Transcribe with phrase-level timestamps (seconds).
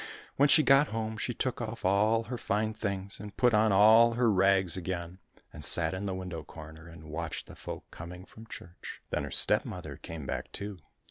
[0.35, 4.13] When she got home, she took off all her fine things, and put on all
[4.13, 5.19] her rags again,
[5.53, 8.99] and sat in the window corner and watched the folk coming from church.
[9.11, 10.79] Then her stepmother came back too.